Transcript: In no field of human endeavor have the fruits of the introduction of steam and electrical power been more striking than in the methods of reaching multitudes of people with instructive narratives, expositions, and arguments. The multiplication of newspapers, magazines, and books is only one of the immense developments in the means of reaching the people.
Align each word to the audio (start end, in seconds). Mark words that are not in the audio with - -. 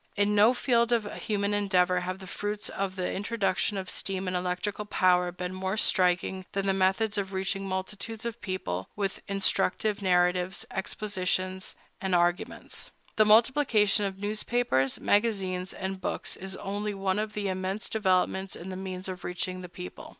In 0.15 0.33
no 0.33 0.55
field 0.55 0.91
of 0.91 1.05
human 1.13 1.53
endeavor 1.53 1.99
have 1.99 2.17
the 2.17 2.25
fruits 2.25 2.69
of 2.69 2.95
the 2.95 3.13
introduction 3.13 3.77
of 3.77 3.87
steam 3.87 4.27
and 4.27 4.35
electrical 4.35 4.85
power 4.85 5.31
been 5.31 5.53
more 5.53 5.77
striking 5.77 6.43
than 6.53 6.61
in 6.61 6.65
the 6.65 6.73
methods 6.73 7.19
of 7.19 7.33
reaching 7.33 7.67
multitudes 7.67 8.25
of 8.25 8.41
people 8.41 8.89
with 8.95 9.21
instructive 9.27 10.01
narratives, 10.01 10.65
expositions, 10.71 11.75
and 12.01 12.15
arguments. 12.15 12.89
The 13.17 13.25
multiplication 13.25 14.03
of 14.03 14.17
newspapers, 14.17 14.99
magazines, 14.99 15.71
and 15.71 16.01
books 16.01 16.35
is 16.35 16.57
only 16.57 16.95
one 16.95 17.19
of 17.19 17.33
the 17.33 17.47
immense 17.47 17.87
developments 17.87 18.55
in 18.55 18.69
the 18.69 18.75
means 18.75 19.07
of 19.07 19.23
reaching 19.23 19.61
the 19.61 19.69
people. 19.69 20.09